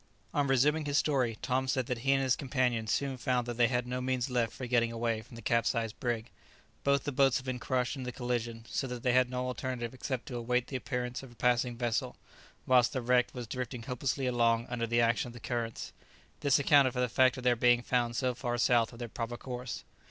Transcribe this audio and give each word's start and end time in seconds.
On 0.33 0.47
resuming 0.47 0.85
his 0.85 0.97
story, 0.97 1.37
Tom 1.43 1.67
said 1.67 1.85
that 1.85 1.99
he 1.99 2.11
and 2.11 2.23
his 2.23 2.35
companions 2.35 2.91
soon 2.91 3.17
found 3.17 3.45
that 3.45 3.57
they 3.57 3.67
had 3.67 3.85
no 3.85 4.01
means 4.01 4.31
left 4.31 4.51
for 4.51 4.65
getting 4.65 4.91
away 4.91 5.21
from 5.21 5.35
the 5.35 5.43
capsized 5.43 5.99
brig; 5.99 6.31
both 6.83 7.03
the 7.03 7.11
boats 7.11 7.37
had 7.37 7.45
been 7.45 7.59
crushed 7.59 7.95
in 7.95 8.01
the 8.01 8.11
collision, 8.11 8.65
so 8.67 8.87
that 8.87 9.03
they 9.03 9.11
had 9.13 9.29
no 9.29 9.45
alternative 9.45 9.93
except 9.93 10.25
to 10.25 10.35
await 10.37 10.65
the 10.69 10.75
appearance 10.75 11.21
of 11.21 11.31
a 11.31 11.35
passing 11.35 11.77
vessel, 11.77 12.17
whilst 12.65 12.93
the 12.93 13.01
wreck 13.03 13.27
was 13.35 13.45
drifting 13.45 13.83
hopelessly 13.83 14.25
along 14.25 14.65
under 14.71 14.87
the 14.87 15.01
action 15.01 15.27
of 15.27 15.33
the 15.33 15.39
currents. 15.39 15.93
This 16.39 16.57
accounted 16.57 16.93
for 16.93 16.99
the 16.99 17.07
fact 17.07 17.37
of 17.37 17.43
their 17.43 17.55
being 17.55 17.83
found 17.83 18.15
so 18.15 18.33
far 18.33 18.57
south 18.57 18.93
of 18.93 18.97
their 18.97 19.07
proper 19.07 19.37
course. 19.37 19.83